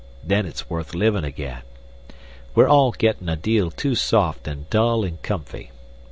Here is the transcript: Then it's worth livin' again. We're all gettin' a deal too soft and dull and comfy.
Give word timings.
Then 0.23 0.47
it's 0.47 0.67
worth 0.67 0.95
livin' 0.95 1.23
again. 1.23 1.61
We're 2.55 2.67
all 2.67 2.91
gettin' 2.91 3.29
a 3.29 3.35
deal 3.35 3.69
too 3.69 3.93
soft 3.93 4.47
and 4.47 4.67
dull 4.71 5.03
and 5.03 5.21
comfy. 5.21 5.69